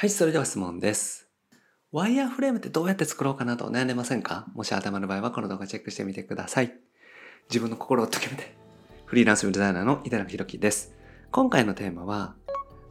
[0.00, 1.28] はい、それでは質問です。
[1.92, 4.46] ワイヤーフレームってどうやって作ろうかなと悩んでませんか？
[4.54, 6.72] もし頭の場合はこの動画チェックしてみてください。
[7.50, 8.56] 自分の心を解けめて。
[9.04, 10.94] フリーランスデザイナーの井田中宏樹です。
[11.30, 12.34] 今回のテーマは、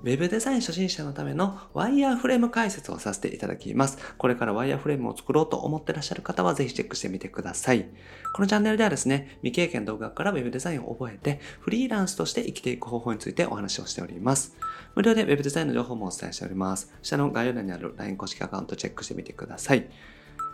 [0.01, 3.97] ウェブデザイン初心者のためのワイヤーフレーム解説をさせていただきます。
[4.17, 7.89] これからワイヤーフレームを作ろうと思ってらっしゃる方はぜひチェックしてみてください。
[8.33, 14.55] このチャンネルではですね、未経験動画からウェブデザインを覚えて、フリーランスとして生きていく方法についてお話をしております。
[14.95, 16.93] 無料でウェブデザインの情報もお伝えしております。
[17.01, 19.89] 下の概要欄にある LINE 公式アカウントチェックしてみてください。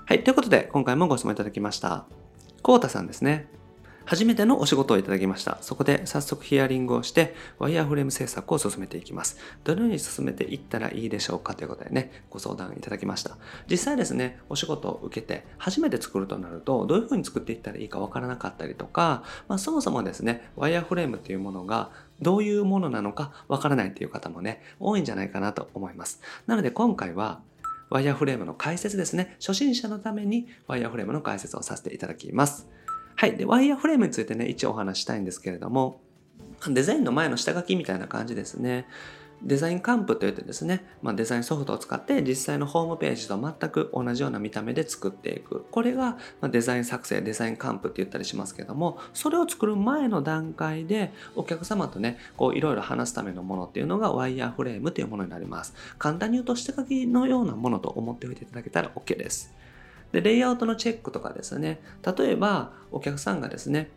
[0.05, 2.05] はい、ということで今回もご質問いただきました。
[2.63, 3.47] コータさんですね。
[4.05, 5.57] 初めてのお仕事をいただきました。
[5.61, 9.37] そこで早速ヒアリングをして、ワイヤーフレーム制作を進めていきます。
[9.63, 13.37] どのように進めていったらいいでしょうかということでね、ご相談いただきました。
[13.69, 21.89] 実際ですね、お仕事を受けて、初めて作るとなると、どういうふうに作っていったらいいかわからなかったりとか、まあ、そもそもですね、ワイヤーフレームっていうものが、
[22.21, 26.21] どういうものなのかわからないっていう方もね、多いんじゃないかなと思います。
[26.45, 27.41] なので今回は、
[27.89, 29.35] ワイヤーフレームの解説ですね。
[29.39, 32.67] 初心者のためにワイヤーフレームの解説をさせていただきます。
[33.15, 33.37] はい。
[33.37, 36.01] で、ワイヤーフレームについてね、一応お話したいんですけれども、
[36.67, 38.87] デザインの前の下書きみたいな感じですね。
[39.41, 45.65] デザインカンプといってですね、まあ、デザインソフトを使って実際のホームページと全く同じような見た目で作っていく。
[45.71, 55.73] これがデザイン作成、デザインカンプって言ったりしますけども、それを作る前の段階でお客様とね、こういろいろ話すためのものっていうのがワイヤーフレームというものになります。
[55.99, 59.53] 簡単に言うと下書きのようなものと思っておいていただけたら OK です。
[60.15, 61.81] で、レイアウトのチェックとかですね、
[62.17, 63.89] 例えばお客さんがですね、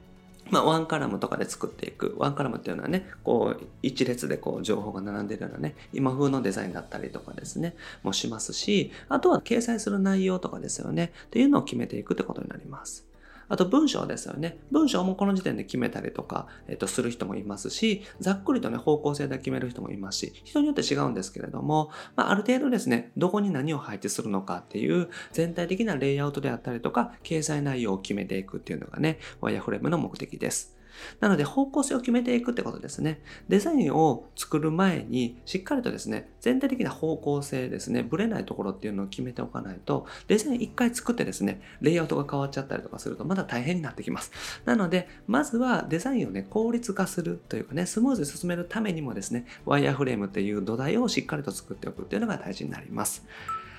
[0.50, 2.16] まあ、ワンカラムとかで作っていく。
[2.18, 13.07] ワンカラムっていうのはね、こう、一列でこう、情報が並んでるようなね、今風のデザインだったりとかですね、もしますし、あとは掲載する内容とかですよね、っていうのを決めていくってことになります。
[13.48, 14.58] あと文章ですよね。
[14.70, 30.77] 文章もこの時点で決めたりとか、えっと、する人もいますし、ざっくりとね、方向性で決める人もいますし、人によって違うんですけれども、まあ、ある程度ですね、どこに何を配置するのかっていう全体的なレイアウトであったりとか、掲載内容を決めていくっていうのがね、ワイヤーフレームの目的です。
[31.20, 33.20] なので方向性を決めていくってことですね。
[33.48, 44.32] デザインを作る前にしっかりとですね、全体的な方向性ですね、ぶれないところっていうのを決めておかないと、デザイン一回作ってですね、レイアウトが変わっちゃったりとかするとまだ大変になってきます。
[44.64, 53.26] なので、まずはデザインをね、効率化するというかね、スムーズに進めるためにもですね、ワイヤーフレームっていう土台をしっかりと作っておくっていうのが大事になります。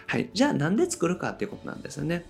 [0.08, 0.30] はい。
[0.34, 2.26] じゃあなんで作るかっていうことなんですよね。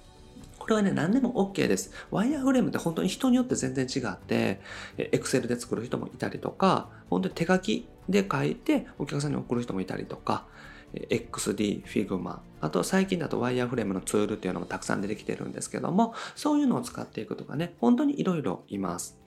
[0.69, 1.91] これはね、何でも OK です。
[2.11, 4.61] ワイヤーフレームって本当に人によって全然違って、
[4.97, 10.45] Excel で作る人もいたりとか、本当に手書きで書いてお客さんに送る人もいたりとか、
[10.93, 19.17] XD、Figma、あと最近だとワイヤーフレームのツールっていうのもたくさん出てきてるんですけども、そういうのを使っていくとかね、本当にいろいろいます。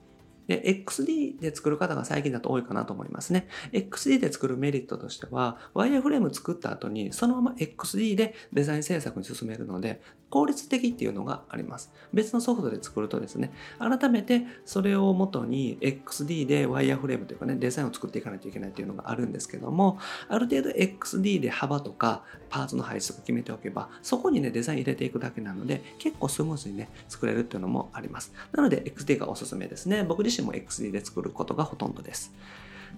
[0.47, 3.47] で、XD で作る方が最近だと多いかなと思いますね。
[3.71, 10.01] XD で作るメリットとしては、ワイヤーフレーム作った後に、そのまま XD でデザイン制作に進めるので、
[10.33, 11.93] 効率的っていうのがあります。
[12.11, 28.33] 別のソフトで作るとですね、改めてそれを元に XD でワイヤーフレームというかね、デザインを作っていかないといけないっていうのがあるんですけども、ある程度 XD で幅とかパーツの配置とか決めておけば、そこにね、デザイン入れていくだけなので、結構スムーズにね、作れるっていうのもあります。
[28.53, 30.03] なので XD がおすすめですね。
[30.03, 32.33] 僕自身も XD で作ることがほとんどです。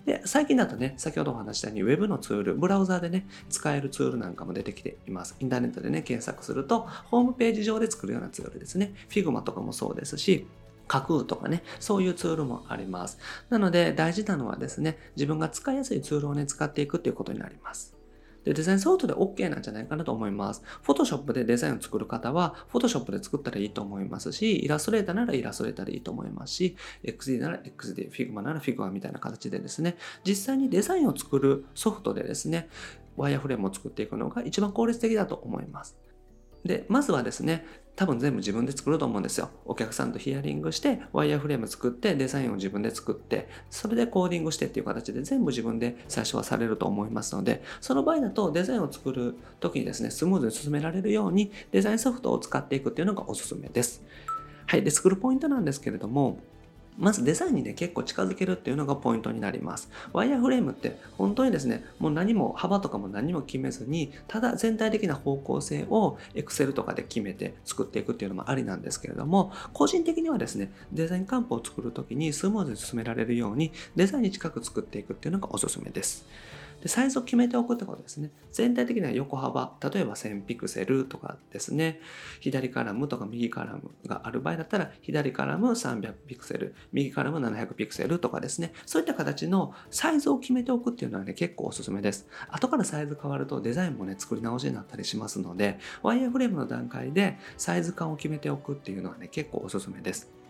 [0.05, 5.35] で、最近だとね、先ほどお話したように Web のツール、ブラウザーでね、使えるツールなんかも出てきています。
[5.39, 8.93] インターネットでね、検索すると、ホームページ上で作るようなツールですね。
[9.09, 10.47] Figma とかもそうですし、
[10.87, 13.17] 架空とかね、そういうツールもあります。
[13.49, 17.94] なので大事なのはですね、自分が使いやすいツールをね、使っていくっていうことになります。
[18.45, 20.63] で、デザインソフトで OK なんじゃないかなと思います。
[20.85, 32.69] Photoshop でデザインを作る方は、Photoshop で作ったらいいと思いますし、イラストレーターならイラストレーターでいいと思いますし、XD なら XD、Figma なら Figma みたいな形でですね、実際にデザインを作るソフトでですね、
[33.17, 35.97] ワイヤーフレームを作っていくのが一番効率的だと思います。
[36.63, 39.49] で、まずはですね、多分全部自分で作ると思うんですよ。
[39.65, 54.03] お客さんとヒアリングして、ワイヤーフレーム作って、デザインを自分で作って、それでコーディングしてっていう形で全部自分で最初はされると思いますので、その場合だとデザインを作る時にですね、スムーズに進められるようにデザインソフトを使っていくっていうのがおすすめです。
[54.67, 54.83] はい。
[54.83, 56.39] で、作るポイントなんですけれども、
[56.97, 59.89] まずデザインにね、結構近づけるっていうのがポイントになります。
[60.13, 76.25] ワイヤーフレームって本当にですね、もう何も幅とかも何も決めずに、ただ全体的な方向性を Excel とかで決めて作っていくっていうのもありなんですけれども、個人的にはですね、デザインカンプを作るときにスムーズに進められるようにデザインに近く作っていくっていうのがおすすめです。
[76.85, 78.29] でサイズを決めておくってことですね。
[78.51, 81.99] 全体的な横幅、例えば1000ピクセルとかですね、
[82.41, 92.27] 左カラムとか右カラムがある場合だったら、左カラム300ピクセル、右カラム700ピクセルとかですね、そういった形のサイズを決めておくっていうのはね、結構おすすめです。
[92.49, 100.44] 後からサイズ変わるとデザインもね、作り直しになったりしますので、ワイヤーフレームの段階でサイズ感を決めておくっていうのはね、結構おすすめです。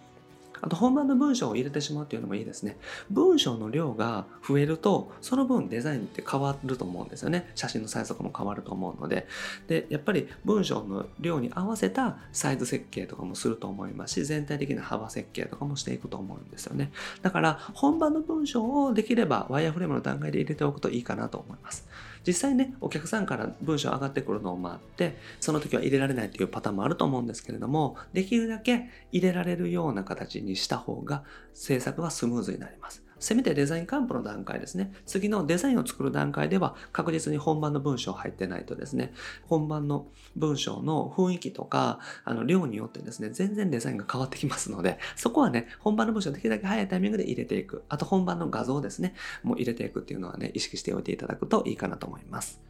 [0.62, 2.78] あと本番の文章を入れてしまうっていうのもいいですね。
[3.10, 7.52] 文章の量が増えると、その分デザインって変わると思うんですよね。
[7.56, 9.28] 写真のサイズとかも変わると思うので。
[9.68, 16.92] で、やっぱり文章の量に合わせたサイズ設計とかもすると思いますし、全体的な幅設計とかもしていくと思うんですよね。
[17.22, 21.88] だから本番の文章をできればワイヤーフレームの段階で入れておくといいかなと思います。
[22.26, 31.24] 実際ね、お客さんから文章上がってくるのを待って、その時は入れられないというパターンもあると思うんですけれども、できるだけ入れられるような形にした方が
[31.54, 33.05] 制作はスムーズになります。
[33.20, 34.92] せめてデザインカンプの段階ですね。
[35.06, 39.14] 次のデザインを作る段階では確実に本番の文章入ってないとですね、
[39.48, 47.84] 本番の文章の雰囲気とか、あの、量によってですね、全然デザインが変わってきますので、そこはね、本番の文章をできるだけ早いタイミングで入れていく。
[47.90, 49.14] あと本番の画像ですね、
[49.44, 52.62] もう入れていくっていうのはね、意識しておいていただくといいかなと思います。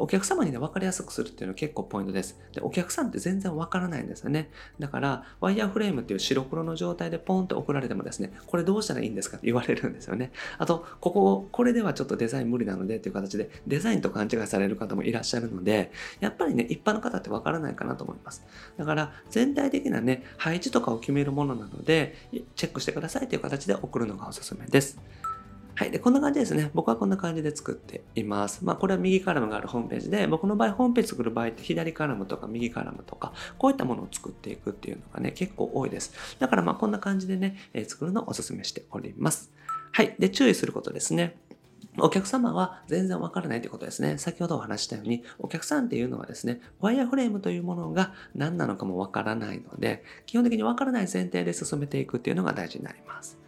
[0.00, 2.38] お客様にね、分かりやすくするっていうのは結構ポイントです。
[2.54, 4.50] で、お客さんって全然分からないんですよね。
[4.78, 10.32] だから、ワイヤーフレームっていう白黒の状態でポンって送られてもですね、これどうしたらいいんですかって言われるんですよね。
[10.56, 18.42] あと、ここ、これではちょっとデザイン無理なのでっていう形で、デザインと勘違いされる方もいらっしゃるので、やっぱりね、一般の方って分からないかなと思います。
[18.78, 22.14] だから、全体的なね、配置とかを決めるものなので、
[22.56, 24.98] チェックしてくださいという形で送るのがおすすめです。
[25.80, 25.90] はい。
[25.90, 26.70] で、こんな感じですね。
[26.74, 28.62] 僕はこんな感じで作っています。
[28.62, 36.12] まあ、これは右カラムがあるホームページで、僕の場合、ホームページ作る場合って左カラムとか右カラムとか、こういったものを作っていくっていうのがね、結構多いです。
[36.38, 39.54] だからまあ、こんな感じでね、え、作るのをお勧めしております。
[39.92, 40.14] はい。
[40.18, 41.38] で、注意することですね。
[41.98, 44.18] お客様は全然わからないということですね。
[44.18, 53.39] 先ほどお話したように、お客さんっていうのはですね、ワイヤーフレームというものが何なのかもわからないので、基本的にわからない前提で進めていくっていうのが大事になります。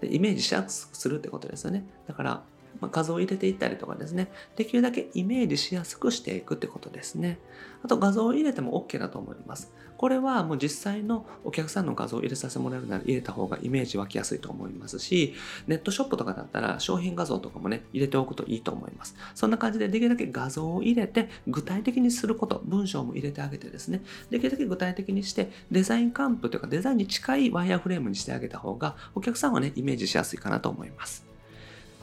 [0.00, 1.84] でイメージしやすくするってことですよね。
[2.06, 2.42] だから、
[2.80, 7.38] まあ、画像を入れていったりとかですね、できるだけイメージしやすくしていくってことですね。
[7.82, 9.72] あと画像を入れても OK だと思います。
[9.98, 15.34] これはもう実際のお客さんの画像を入れさせてもらえるなら入れた方がイメージ湧きやすいと思いますし、
[15.66, 19.16] ネットショップとかだったら商品画像とかもね、入れておくといいと思います。
[19.34, 31.27] そんな感じでできるだけ画像を入れて具体的にすること、文章も入れてあげてですね、できるだけ具体的にしてデザインカンプというかデザインに近いワイヤーフレームにしてあげた方がお客さんはね、イメージしやすいかなと思います。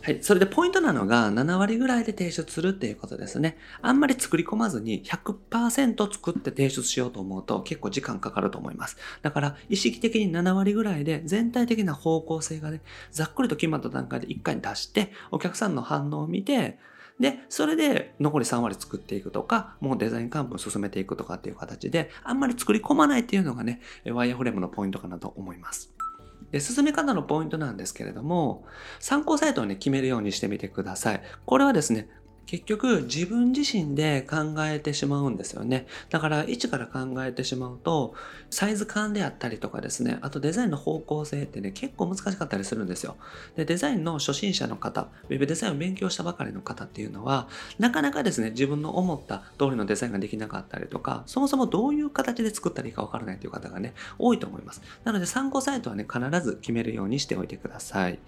[0.06, 0.19] はい。
[0.22, 3.57] それでポイントなのが7割ぐらいで提出するっていうことですね。
[3.81, 8.98] あんまり作り込まずに100%作って提出しようと思うと結構時間かかると思います。
[9.24, 16.78] だから意識的に7割ぐらいで全体的な方向性がね、ざっくりと決まった段階で1回に出して、お客さんの反応を見て、
[17.19, 25.94] で、それで残り3割作っていくとか、もうデザイン幹部を進めていくとかっていう形で、あんまり作り込まないっていうのがね、ワイヤーフレームのポイントかなと思います。
[26.51, 28.65] で、進め方のポイントなんですけれども、
[29.00, 31.21] 参考サイトをね、決めるようにしてみてください。
[31.45, 32.09] これはですね、
[32.45, 35.88] 結局自分自身で考えてしまうんですよね。
[36.09, 38.13] だから一から考えてしまうと
[38.50, 43.18] サイズ感であったりとかですね、あとデザインの方向性ってね結構難しかったりするんですよ。
[43.56, 47.47] で、デザインの初心者の方、ウェブデザインを勉強したばかりの方っていうのは
[47.80, 54.81] なかなかですね、自分の思った通りのデザインができなかったりとか、そもそもどういう形で作ったらいいかわからないという方がね、多いと思います。
[55.03, 58.19] なので参考サイトはね、必ず決めるようにしておいてください。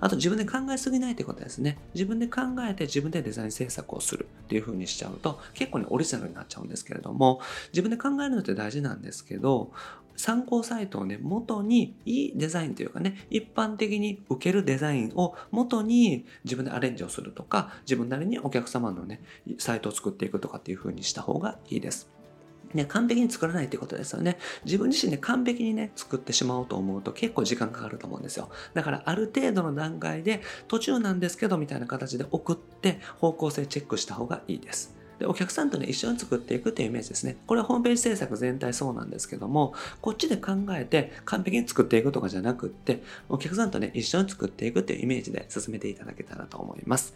[0.00, 1.78] あと自分で考えすぎないってことですね。
[1.94, 7.40] 自分で考えて自分でデザイン制作をするっていう風にしちゃうと結構ねオリジナルになっちゃうんですけれども
[7.72, 9.72] 自分で考えるのって大事なんですけど
[10.16, 19.22] 参考サイトをね、元にいいデザインというかね、一般的に受けるデザインを元に自分でアレンジをするとか、自分なりにお客様のね、
[19.58, 22.13] サイトを作っていくとかっていう風にした方がいいです。
[22.74, 24.38] ね、完璧に作らないってことですよね。
[24.64, 28.50] 自分自身で完璧にね、作ってしまおうと思うと結構時間かかると思うんですよ。
[28.74, 34.94] だからある程度の段階で途中なんですけどみたいな形で送って方向性チェックした方がいいです。
[35.18, 37.36] で、お客さんとね、一緒に作っていくっていうイメージですね。
[37.46, 47.14] これはホームページ制作全体そうなんですけども、こっちで考えて完璧に作っていくとかじゃなくって、お客さんとね、一緒に作っていくっていうイメージで進めていただけたらと思います。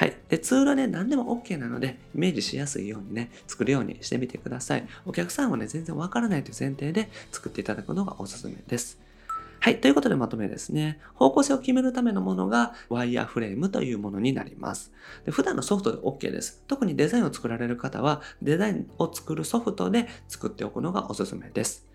[0.00, 0.16] はい。
[0.30, 4.88] で、ツールはね、何でも OK なので、イメージしやすいようにね、作るようにしてみてください。
[5.04, 8.98] お客さんはね、全然わからないという前提で作っていただくのがおすすめです。
[9.60, 9.78] はい。
[9.78, 10.98] ということでまとめですね。
[11.16, 14.90] 方向性を決めるためのものがワイヤーフレームというものになります。
[15.26, 16.62] で普段のソフトで OK です。
[16.66, 21.89] 特にデザインを作られる方は、デザインを作るソフトで作っておくのがおすすめです。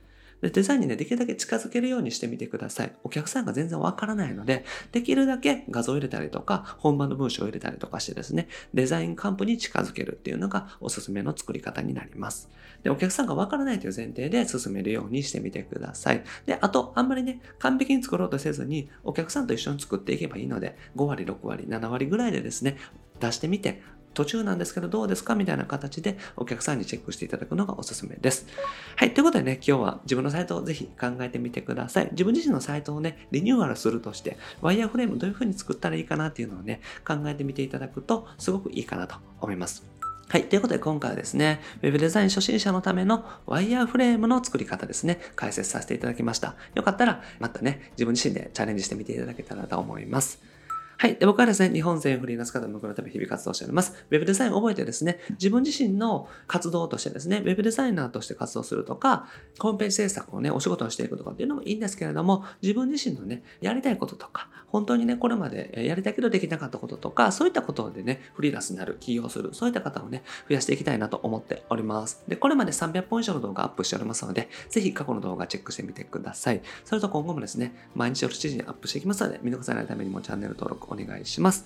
[0.46, 2.96] でデザインにね、できるだけ近づけるようにしてみてください。
[3.04, 12.48] お客さんが全然わからないので、できるだけ画像を入れたりとか、本番の文章を入れたりとかしてですね、デザインカンプに近づけるっていうのがおすすめの作り方になります。
[12.84, 16.24] で、お客さんがわからないという前提で進めるようにしてみてください。
[16.46, 22.78] で、あと、あんまりね、完璧に作ろうとせずに、お客さんと一緒に作っていけばいいので、5割、6割、7割ぐらいでですね、
[23.20, 23.82] 出してみて、
[24.15, 28.48] 途中なんですけどどうですかみたいな形でお客さんにチェックしていただくのがおすすめです。
[28.95, 29.13] はい。
[29.13, 32.07] ということでね、今日は自分のサイトをぜひ考えてみてください。
[32.12, 39.95] 自分自身のサイトをね、リニューアルするとして、ワイヤーフレームどういう風に作ったらいいかなっていうのをね、考えてみていただくとすごくいいかなと思います。
[40.27, 40.45] はい。
[40.45, 46.55] ということで今回はですね、Web デザイン初心者のためのワイヤーフレームの作り方ですね、解説させていただきました。
[46.74, 50.54] よかったらまたね、自分自身でチャレンジしてみていただけたらと思います。
[50.98, 51.16] はい。
[51.16, 54.06] で、僕はですね、日本全フリーランス方向のため日々活動しております。
[54.10, 59.28] ウェブデザインを覚えてですね、自分自身の活動としてですね、ウェブデザイナーとして活動するとか、
[59.60, 72.24] ホームページ制作をね、お仕事にしていくとかっていうのもいいんですけれども、自分自身のね、やりたいこととか、本当にね、これまでやりたいけどできなかったこととか、そういったことでね、フリーランスになる、起業する、そういった方をね、増やしていきたいなと思っております。
[72.28, 76.62] で、これまで300本以上の動画アップしておりますので、ぜひ過去の動画チェックしてみてください。
[76.84, 81.66] それと今後もですね、毎日夜7時にアップしていきますので、見逃さないためにもチャンネル登録お願いします。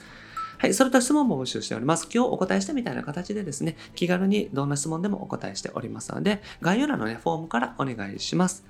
[0.58, 0.74] はい。
[0.74, 2.10] それと質問も募集しております。
[2.14, 8.66] 今日お答えしたみたいな形でですね、気軽にどんな質問でもお答えしておりますので、概要欄のね、フォームからお願いします。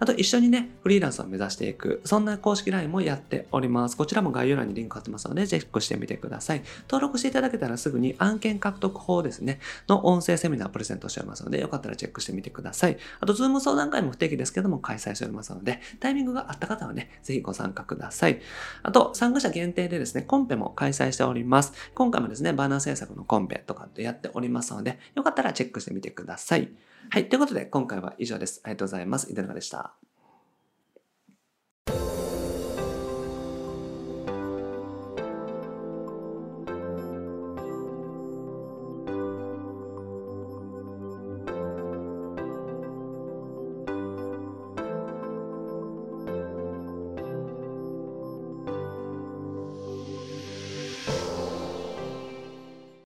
[0.00, 3.98] あと一緒にね、フリーランスを目指していく、そんな公式 LINE もやっております。
[3.98, 6.62] こちらも概要欄にリンク貼ってますので、チェックしてみてください。
[6.88, 12.96] 登録していただけたらすぐに案件獲得法ですね、の音声セミナープレゼントしておりますので、よかったらチェックしてみてください。
[13.20, 18.40] あと、 Zoom 相談会も不定期ですけども、開催しておりますので、タイミングがあった方はね、ぜひご参加ください。
[18.82, 21.74] あと、参加者限定でですね、コンペも開催しております。
[21.94, 26.70] 今回もですね、バナー制作のコンペとかってやっておりますので、よかったらチェックしてみてください。
[27.08, 27.28] はい。
[27.28, 28.60] ということで、今回は以上です。
[28.64, 29.32] ありがとうございます。
[29.32, 29.94] いかがでした。